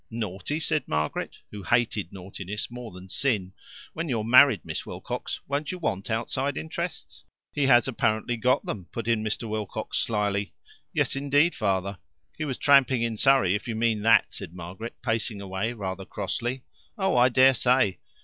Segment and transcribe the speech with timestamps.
[0.09, 3.53] "Naughty?" said Margaret, who hated naughtiness more than sin.
[3.93, 8.87] "When you're married, Miss Wilcox, won't you want outside interests?" "He has apparently got them,"
[8.91, 9.47] put in Mr.
[9.47, 10.55] Wilcox slyly.
[10.91, 11.99] "Yes, indeed, Father."
[12.35, 16.63] "He was tramping in Surrey, if you mean that," said Margaret, pacing away rather crossly.
[16.97, 17.99] "Oh, I dare say!"